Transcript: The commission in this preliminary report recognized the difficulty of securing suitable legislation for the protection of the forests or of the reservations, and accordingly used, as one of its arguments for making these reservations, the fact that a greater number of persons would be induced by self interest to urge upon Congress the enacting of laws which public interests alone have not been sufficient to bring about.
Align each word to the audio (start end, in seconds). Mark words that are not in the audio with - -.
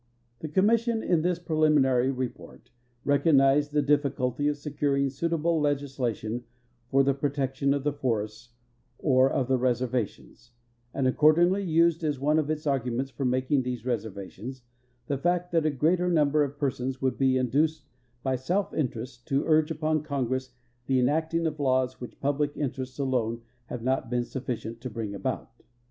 The 0.39 0.47
commission 0.47 1.03
in 1.03 1.21
this 1.21 1.37
preliminary 1.37 2.09
report 2.09 2.71
recognized 3.05 3.71
the 3.71 3.83
difficulty 3.83 4.47
of 4.47 4.57
securing 4.57 5.11
suitable 5.11 5.59
legislation 5.61 6.43
for 6.89 7.03
the 7.03 7.13
protection 7.13 7.71
of 7.71 7.83
the 7.83 7.93
forests 7.93 8.49
or 8.97 9.29
of 9.29 9.47
the 9.47 9.59
reservations, 9.59 10.53
and 10.91 11.07
accordingly 11.07 11.63
used, 11.63 12.03
as 12.03 12.19
one 12.19 12.39
of 12.39 12.49
its 12.49 12.65
arguments 12.65 13.11
for 13.11 13.25
making 13.25 13.61
these 13.61 13.85
reservations, 13.85 14.63
the 15.05 15.19
fact 15.19 15.51
that 15.51 15.67
a 15.67 15.69
greater 15.69 16.09
number 16.09 16.41
of 16.43 16.57
persons 16.57 16.99
would 16.99 17.15
be 17.19 17.37
induced 17.37 17.85
by 18.23 18.35
self 18.35 18.73
interest 18.73 19.27
to 19.27 19.45
urge 19.45 19.69
upon 19.69 20.01
Congress 20.01 20.55
the 20.87 20.99
enacting 20.99 21.45
of 21.45 21.59
laws 21.59 22.01
which 22.01 22.19
public 22.19 22.57
interests 22.57 22.97
alone 22.97 23.43
have 23.67 23.83
not 23.83 24.09
been 24.09 24.23
sufficient 24.23 24.81
to 24.81 24.89
bring 24.89 25.13
about. 25.13 25.51